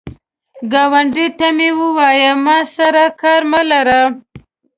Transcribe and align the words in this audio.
ګاونډي 0.71 1.27
ته 1.37 1.47
مه 1.57 1.69
وایه 1.97 2.31
“ما 2.45 2.57
سره 2.75 3.03
کار 3.21 3.41
مه 3.51 3.61
لره” 3.71 4.01